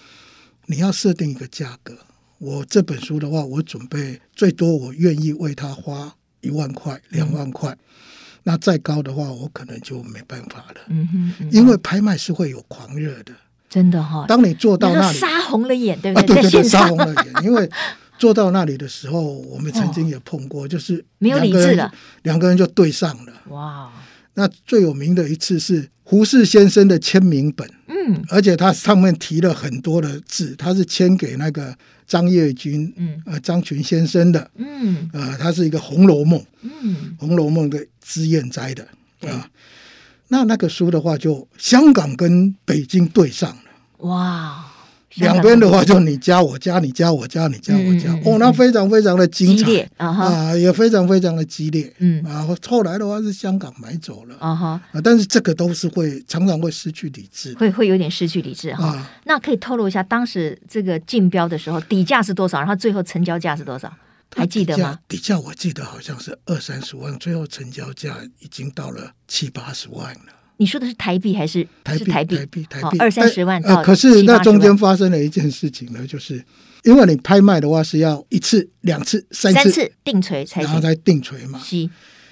[0.66, 1.96] 你要设定一个价格。
[2.38, 7.70] 我这本书的话，我准备最多我愿意为它花一万块、两万块。
[7.72, 7.78] 嗯、
[8.44, 10.80] 那再高的话，我可能就没办法了。
[10.88, 13.32] 嗯哼，嗯哼，因为拍卖是会有狂热的，
[13.68, 14.24] 真的哈、哦。
[14.28, 16.36] 当你做到那里，杀红了眼，对不对？
[16.36, 17.44] 啊、对对对，杀红了眼。
[17.44, 17.68] 因为
[18.18, 23.32] 做到那里的时候，我们曾经也碰过，就是没有理智了，两个人就对上了。
[23.48, 23.90] 哇！
[24.34, 25.88] 那最有名的一次是。
[26.10, 36.70] 胡适先生的签名本，嗯，而且他上面提了很多的字，他是签给那个张业军，嗯，呃，张群先生的，嗯，呃，他是一个《红楼梦》，嗯，
[37.20, 38.88] 《红楼梦》的脂砚斋的，
[39.28, 39.50] 啊，
[40.28, 44.67] 那那个书的话，就香港跟北京对上了，哇。
[45.20, 51.92] 两边的话，就你加我加你加我加你加我加，哦，那非常非常的精彩啊，也非常非常的激烈。
[51.98, 59.06] 嗯，啊后后来的话是香港买走了啊哈，但是这个都是会常常会失去理智，会会有点失去理智哈。
[59.24, 62.58] 那可以透露一下当时这个竞标的时候底价是多少？
[62.58, 63.92] 然后最后成交价是多少？
[64.36, 64.98] 还记得吗？
[65.08, 70.32] 底价我记得好像是二三十万，最后成交价已经到了七八十万了。
[70.58, 72.04] 你说的是台币还是台币？
[72.04, 73.60] 台币，台币，二三十万。
[73.62, 76.44] 呃，可是那中间发生了一件事情呢，就是
[76.84, 81.58] 因为你拍卖的话是要一次、两次、三次，三次定锤才然后再定锤嘛。
[81.64, 81.88] 是。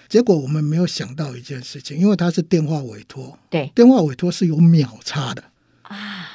[0.09, 5.43] 结果我们没有想到一件事情，因为它是电话委托，对，电话委托是有秒差的
[5.83, 6.31] 啊。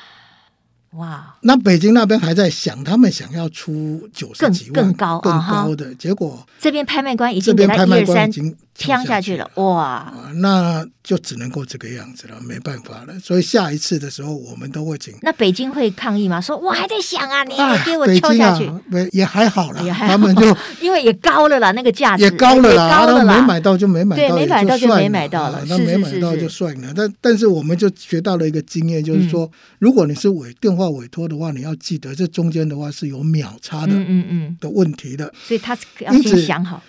[0.96, 1.38] 哇！
[1.44, 8.30] 那北京那边还在想，他们想要出九十几万更高更高的，结果这边拍卖官已经给他一二三
[8.74, 10.12] 枪下去了，哇！
[10.36, 13.20] 那就只能够这个样子了，没办法了。
[13.20, 15.14] 所以下一次的时候，我们都会请。
[15.22, 16.42] 那北京会抗议吗？
[16.42, 17.56] 说我还在想啊，你
[17.86, 18.72] 给我敲下去，
[19.12, 26.94] 也还好了，他们就 因为也高了啦，那个价值也高了啦，高了啦没买到就没买到，没买到就没买到了，那没买到就算了。
[26.96, 35.32] 但但是我们就学到了一个经验，就是说，如果你是委电话委托的话，你要记得这中间的话是有秒差的，嗯嗯嗯的问题的。
[35.44, 36.78] 所以他要先想好。
[36.78, 36.88] 因此，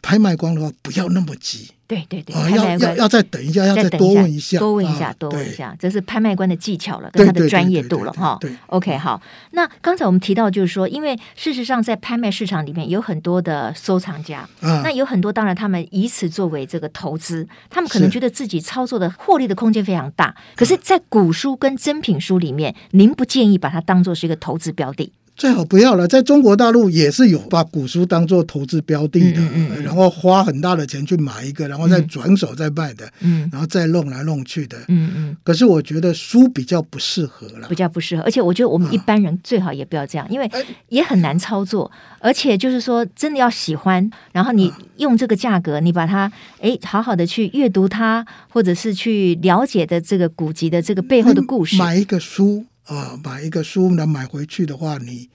[0.00, 1.70] 拍卖官的话不要那么急。
[1.88, 8.36] 对对对，要要要再等一下，要再多问一下，多问一下，多问一下，这是拍卖官的技巧了，跟他的专业度了哈。
[8.42, 9.18] 对，OK，好。
[9.52, 20.36] 那刚才我们提到，就是说，因为事实上在拍卖市场里面有很多的收藏家，那有很多当然他们以此作为这个投资，他们可能觉得自己操作的获利的空间非常大。
[20.56, 25.10] 可是，在古书跟珍品书里面，您不建议把它当做是一个投资标的。
[25.38, 34.76] 最好不要了，在中国大陆也是有把古书当做投资标的的，嗯嗯、然后花很大的钱去买一个，然后再转手再卖的，嗯、然后再弄来弄去的。
[34.88, 35.36] 嗯嗯。
[35.44, 38.22] 可是我觉得书比较不适合了，比较不适合。
[38.24, 40.50] 而且我觉得我们一般人最好也不要这样，啊、因为
[40.88, 41.88] 也很难操作。
[42.18, 51.76] 而且就是说，真的要喜欢，然后你用这个价格，你把它哎好好的去阅读它，或者是去了解的这个古籍的这个背后的故事。
[51.76, 52.64] 买一个书。
[52.88, 55.28] 啊，买一个书呢，买回去的话，你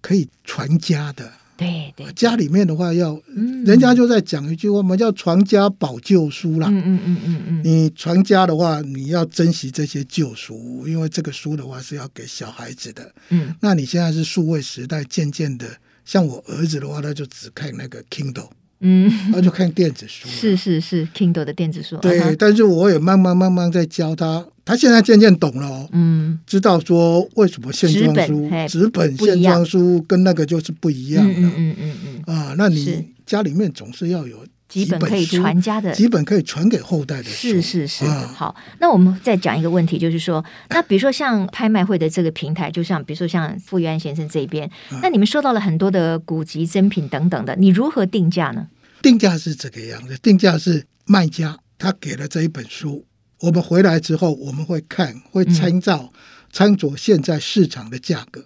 [0.00, 1.32] 可以传家的。
[1.56, 6.66] 对对，家里面的话要，嗯、人家就在讲一句话嘛，叫“传家宝旧书”啦。
[6.68, 7.62] 嗯嗯嗯嗯嗯。
[7.62, 13.14] 你传家的话，你要珍惜这些旧书，因为这个书的话是要给小孩子的。
[13.28, 13.54] 嗯。
[13.60, 18.50] 那你现在是数位时代，渐渐的，像我儿子的话，他就只看那个 Kindle。
[18.86, 21.96] 嗯，他就看电子书，是是是，Kindle 的电子书。
[21.96, 25.88] 对，啊、但是我也慢慢慢慢在教他，他现在渐渐懂了哦。
[25.92, 31.32] 嗯，知道说为什么线装书、纸本线装书跟那个就是不一样的。
[31.32, 32.36] 嗯嗯嗯嗯。
[32.36, 37.30] 啊，那你家里面总是要有几本可以传家的，几本可以传给后代的书。
[37.30, 38.04] 是是是。
[38.04, 48.66] 啊、好，那我们再讲一个问题，就是说，那比如说像拍卖会的这个平台，就像比如说像傅玉安先生这边，啊、那你们收到了很多的古籍、珍品等等的，你如何定价呢？
[49.04, 53.04] 定价是这个样子，定价是卖家他给了这一本书，
[53.40, 56.10] 我们回来之后我们会看，会参照
[56.50, 58.42] 参照现在市场的价格。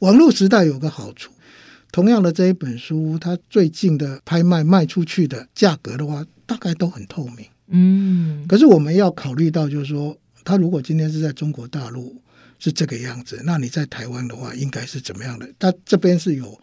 [0.00, 1.32] 网络时代有个好处，
[1.90, 7.46] 同样的这一本书，它最近的拍卖卖出去的价格的话，大概都很透明。
[7.68, 12.20] 嗯，可是我们要考虑到，就是说，他如果今天是在中国大陆
[12.58, 15.48] 是这个样子，那你在台湾的话，应该是怎么样的？
[15.58, 16.60] 他这边是有。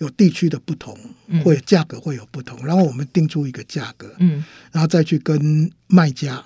[0.00, 0.96] 有地区的不同，
[1.44, 6.42] 会价格会有不同，嗯、然后我们定出一个价格，嗯，然后再去跟卖家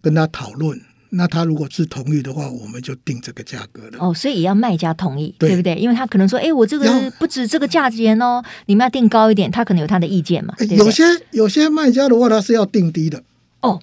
[0.00, 3.98] 跟他讨论，那他如果是同意的话，我们就定这个价格了。
[4.00, 5.76] 哦，所以也要卖家同意，对，对不对？
[5.76, 10.52] 因为他可能说，哎，我这个不止这个价钱哦，你们要定高一点，他可能有他的意见嘛。
[10.58, 13.22] 对对，有些有些卖家的话，他是要定低的。
[13.60, 13.80] 哦，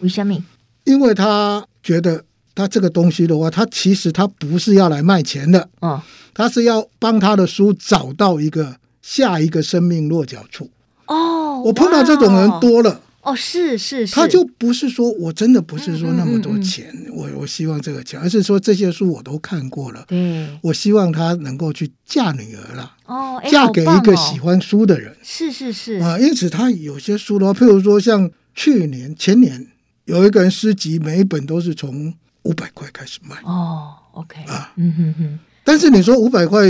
[0.00, 0.44] 为什么？
[0.82, 2.24] 因为他觉得
[2.56, 10.70] 他这个东西的话，他其实他不是要来卖钱的，啊，他是要帮他的书找到一个下一个生命落脚处。
[11.06, 13.02] 哦，我碰到这种人多了。
[13.20, 25.94] 哦，是是是，他就不是说我真的不是说那么多钱，嗯嗯嗯、我我希望这个钱，而是说这些书我都看过了，嗯，我希望他能够去嫁女儿了，哦，嫁给一个喜欢书的人，哦、是是是。
[25.94, 29.66] 啊，因此他有些书的话，譬如说像去年前年
[30.04, 32.14] 有一个人诗集，每一本都是从
[32.46, 36.60] 五百块开始卖，哦，OK 啊，嗯哼哼，但是你说五百块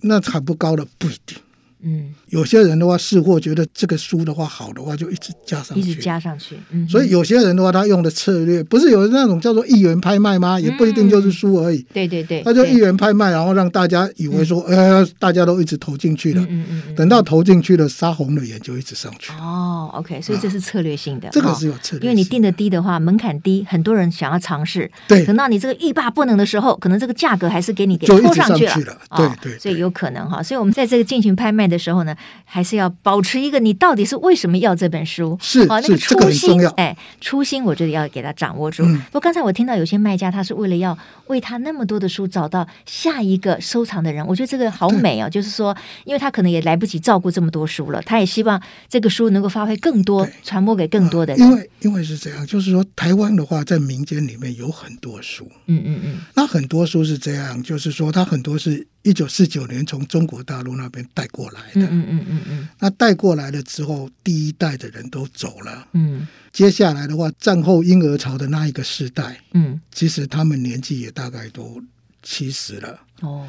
[0.00, 1.38] 那还不高了不一定。
[1.80, 6.56] 嗯，有些人的话，试货觉得这个书的话好的话，就一直加上去，一直加上去。
[6.70, 10.58] 嗯，所以有些人的话，他用的策略不是有那种叫做一元拍卖吗？
[10.58, 11.78] 也不一定就是书而已。
[11.78, 16.42] 嗯、对对对，他就一元拍卖，然后让大家以为说，呃，大家都一直投进去了。
[16.42, 19.30] 嗯嗯，嗯等到投进去了，杀红了眼就一直上去。
[19.34, 21.28] 哦，OK，所以这是策略性的。
[21.28, 24.90] 啊、这个是有策略因为你定的低的话，门槛低，很多人想要尝试。
[25.06, 28.74] 对，等到你这个欲罢不能的时候，可能这个价格还是给你给拖上去了。
[28.86, 30.42] 了对，对对，所以有可能哈。
[30.42, 32.15] 所以我们在这个进行拍卖的时候呢。
[32.44, 35.36] 还是要保持一个，你到底是为什么要这本书？
[35.40, 38.84] 是啊，那个初心，这个、哎，初心，我觉得要给他掌握住。
[38.84, 45.28] 嗯、不过刚才我听到有些卖家，他是为了要为他那么多的书找到下一个收藏的人，我觉得这个好美哦。
[45.28, 51.46] 就是说，因为他可能也来不及照顾这么多书了，他也希望这个书能够发挥更多，传播给更多的人。
[51.46, 58.86] 因为因为是这样，就是说，台湾的话，在民间里面有很多书，嗯嗯嗯，那很多书是这样，就是说，他很多是。
[59.06, 71.80] 一九四九年从中国大陆那边带过来的，嗯嗯嗯嗯，那带过来了之后，第一代的人都走了，嗯，接下来的话，战后婴儿潮的那一个世代，嗯，其实他们年纪也大概都
[72.24, 73.46] 七十了，哦，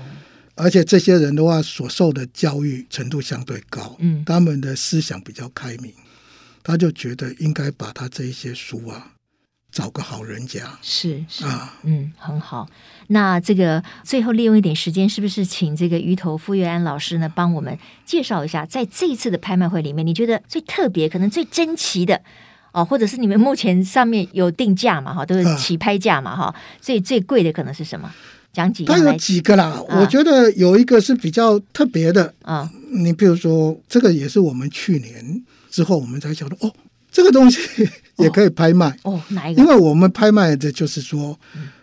[0.54, 5.92] 而且这些人的话，所受的教育程度相对高，嗯，他们的思想比较开明，
[6.62, 9.14] 他就觉得应该把他这一些书啊。
[9.78, 12.68] 找个好人家是是啊，嗯，很好。
[13.10, 22.20] 那这个最后利用一点时间，是不是请这个鱼头傅月安老师呢，帮我们介绍一下，在这一次的拍卖会里面，你觉得最特别、可能最珍奇的
[22.72, 25.14] 哦，或者是你们目前上面有定价嘛？
[25.14, 26.36] 哈，都是起拍价嘛？
[26.36, 28.12] 哈、啊，最最贵的可能是什么？
[28.52, 28.92] 讲几个？
[28.92, 30.00] 它有几个啦、啊？
[30.02, 32.68] 我觉得有一个是比较特别的啊。
[32.92, 36.74] 你比如说，这个也是我们去年之后我们才晓得哦。
[37.18, 37.60] 这个东西
[38.18, 39.62] 也可以拍卖哦，哦，哪一个？
[39.64, 41.36] 因为我们拍卖的就是说，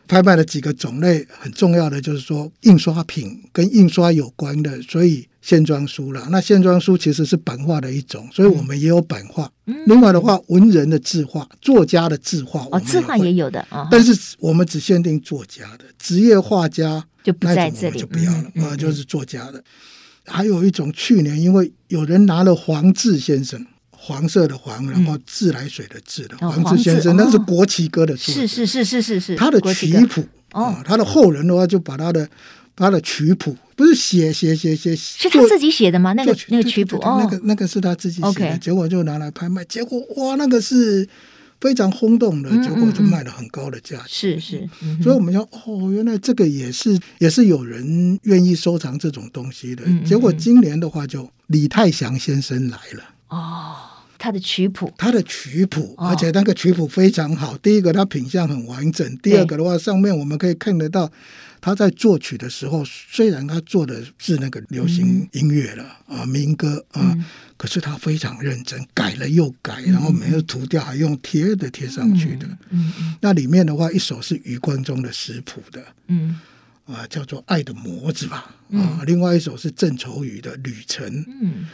[0.07, 6.29] 拍卖的几个种类很重要的就是说，印刷品跟印刷有关的，所以线装书了。
[6.31, 9.51] 那线装书其实是版画的一种，所以我们也有版画。
[9.67, 13.89] 嗯、另外的话，文人的字画、作家的字画，哦，字画也有的啊、哦。
[13.91, 19.61] 但是我们只限定作家的，职业画家就不在这里，就不要了啊、嗯嗯，就是作家的。
[20.27, 23.67] 还有一种，去年因为有人拿了黄志先生。
[24.07, 32.29] 黄色的黄，然后自来水的自的、嗯、黄志先生，那是国旗歌的作者，是是是是是是，他的曲谱哦，他的后人的话就把他的
[32.77, 36.13] 他的曲谱不是写写写写，是他自己写的吗？
[36.13, 36.99] 那个那个曲谱？
[36.99, 41.09] 哦，那个那个是他自己写的.结果就拿来拍卖，结果哇，那个是
[41.59, 53.77] 非常轰动的，结果就卖了很高的价钱，是是、嗯，所以我们说哦，原来这个也是也是有人愿意收藏这种东西的，结果今年的话就李泰祥先生来了哦。
[54.25, 57.53] 他的曲谱，他的曲谱，而且那个曲谱非常好。
[57.53, 61.13] 哦、第一个，他品相很完整；第二个的话，上面我们可以看得到
[61.61, 67.23] 他在作曲的时候，虽然他做的是那个流行音乐了、嗯、啊，民歌啊、嗯，
[67.59, 72.49] 可是他非常认真，改了又改，然后没有涂掉还用贴的贴上去的。
[73.21, 76.41] 那里面的话，一首是余光中的食谱的，嗯。
[76.87, 78.55] 啊，叫做《爱的模子》吧，
[79.07, 81.07] 另外一首是郑愁予的《旅程》，
[81.43, 81.67] 嗯。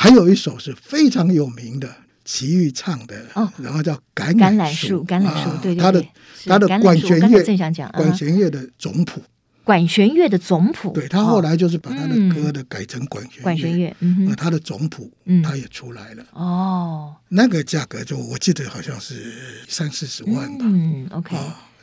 [0.00, 1.92] 还有一首是非常有名的，
[2.24, 6.04] 齐豫唱的，哦，然后叫橄榄树，橄榄树，对对对，他的
[6.46, 9.20] 他的管弦乐，正想讲管弦乐的总谱，
[9.64, 19.34] 管弦乐的总谱，对，他后来就是把他的歌的改成管弦乐，管弦乐，嗯哼，他的总谱，他也出来了，哦，那个价格就我记得好像是
[19.66, 21.36] 三四十万吧，嗯，OK，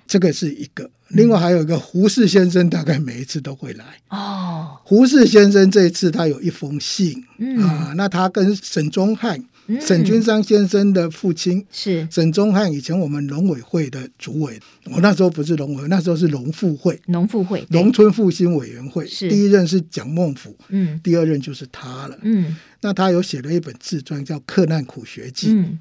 [0.08, 7.58] 这个是一个，另外还有一个胡适先生，大概每一次都会来，哦，胡适先生这一次他有一封信，嗯。
[7.64, 9.44] 啊，那他跟沈宗翰。
[9.68, 12.08] 嗯、沈君山先生的父亲是。
[12.12, 14.60] 沈宗翰，以前我们农委会的主委，
[14.92, 25.80] 我那时候不是农委，那时候是农复会，农复会，农村复兴委员会，第一任是蒋孟甫，嗯，第二任就是他了，嗯，那他有写了一本自传叫《克难苦学记》，嗯，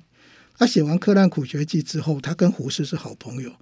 [0.56, 3.52] 他写完《克难苦学记》之后，他跟胡适是好朋友，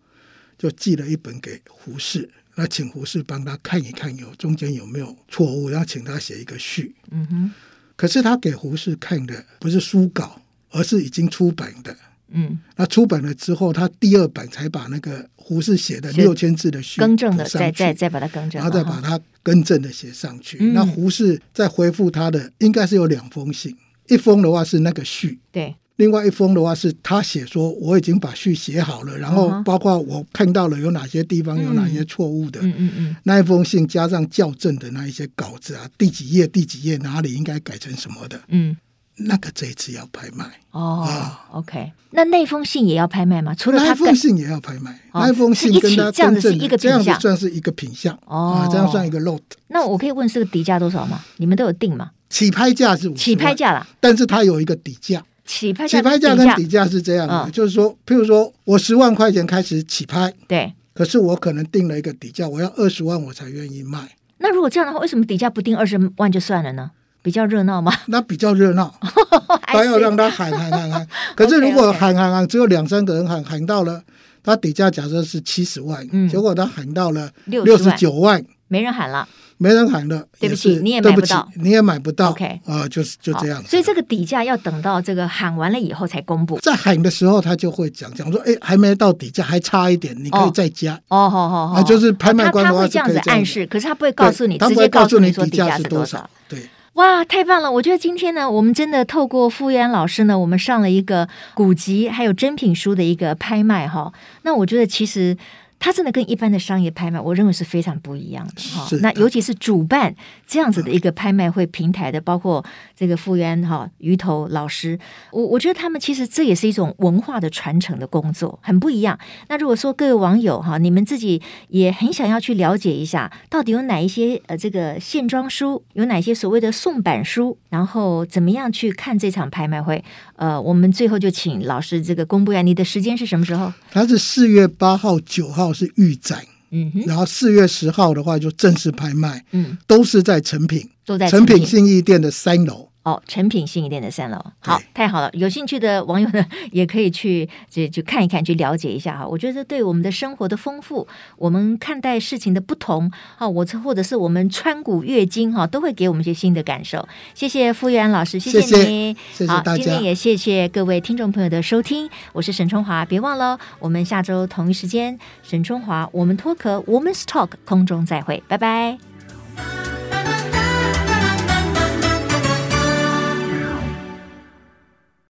[0.63, 6.95] 就寄了一本给胡适，那请胡适帮他看一看有中间有没有错误，然后请他写一个序。
[7.11, 7.51] 嗯哼。
[7.97, 10.41] 可是他给胡适看的不是书稿，
[10.71, 11.97] 而是已经出版的。
[12.29, 12.61] 嗯。
[12.77, 20.59] 那出版了之后，他第二版才把那个胡适写的六千字的序更正的，再再再把它更正，然后再把它更正的写上去。
[20.61, 25.41] 嗯、那胡适再回复他的，应该是有两封信，一封的话是那个序。
[25.51, 25.75] 对。
[26.03, 38.77] 另外一封的话是他写说，我已经把序写好了，然后包括我看到了有哪些地方有哪些错误的，嗯嗯嗯，那一封信加上校正的那一些稿子啊，第几页第几页哪里应该改成什么的，嗯，
[39.15, 43.55] 那个这一次要拍卖哦、啊、，OK，那那封信也要拍卖吗？
[43.55, 49.41] 除了那封信也要拍卖，哦、那封信跟他这样子是一个品相，这样子算是一个品相哦、啊，这样算一个 lot。
[49.69, 51.23] 那我可以问是个底价多少吗？
[51.37, 52.11] 你们都有定吗？
[52.29, 55.23] 起拍价是起拍价啦，但是它有一个底价。
[55.53, 64.17] 起拍起拍价跟底价是这样的，哦、就是说，譬如说我十万块钱开始起拍，对，可是我可能定了一个底价，我要二十万我才愿意卖。
[64.39, 66.91] 那如果这样的话，为什么底价不定二十万就算了呢？
[67.23, 67.93] 比较热闹吗？
[68.09, 68.93] 那比较热闹，
[69.69, 71.07] 还要让他喊喊喊喊。
[71.37, 74.03] 可是如果喊喊喊只有两三个人喊喊到了，
[74.43, 78.43] 他底价假设是七十万，嗯，结果他喊到了六十九万，
[78.73, 79.29] 没人喊了。
[79.59, 82.31] 没人喊的，对不起，你也买不到，你也买不到。
[82.31, 83.63] OK，啊，就是就这样。
[83.65, 86.59] 所以这个底价要等到这个喊完了以后才公布。
[86.59, 96.29] 在喊的时候，他就会讲讲说：“哎，还没到底价，还差一点，你可以再加。”哦，好好好，就是拍卖官他会这样子暗示，可是他不会告诉你，直接告诉你说底价是多少。
[96.49, 96.59] 对，
[96.95, 97.71] 哇，太棒了！
[97.71, 104.13] 我觉得今天呢，我们真的透过傅园老师呢，我们上了一个古籍还有珍品书的一个拍卖哈。
[104.43, 105.37] 那我觉得其实。
[105.83, 108.89] 它真的跟一般的商业拍卖，我认为是非常不一样的哈。
[109.01, 110.15] 那尤其是主办
[110.47, 112.65] 这样子的一个拍卖会平台的，包括
[112.95, 114.97] 这个傅园哈鱼头老师，
[115.33, 119.19] 我我觉得他们其实这也是一种文化的传承的工作，很不一样。
[119.49, 130.05] 那如果说各位网友哈，你们自己也很想要去了解一下，到底有哪一些呃这个线装书，有哪些所谓的宋版书，然后怎么样去看这场拍卖会？
[130.43, 133.73] 呃，我们最后就请老师这个公布一下，你的时间是什么时候？
[133.93, 142.89] 它是四月八号、九号是预展，嗯哼，然后四月十号的话就正式拍卖，嗯，都是在成品，都在成品信义店的三楼。
[143.05, 145.29] 哦，诚品新一店的三楼，好，太好了！
[145.33, 149.27] 有兴趣的网友呢，也可以去就就看一看，去了解一下哈。
[149.27, 157.09] 我觉得对我们的生活的丰富，我们看待事情的不同，哈，我或者是我们穿古阅今哈，都会给我们一些新的感受。
[157.35, 159.77] 谢谢傅裕安老师，谢谢你，谢谢，谢谢大家。
[159.77, 168.97] 今天也谢谢各位听众朋友的收听，我是沈春华，别忘了我们下周同一时间，沈春华我们脱壳，Woman's Talk 空中再会，拜拜。